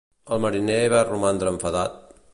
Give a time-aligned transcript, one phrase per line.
[0.37, 2.05] El mariner va romandre enfadat?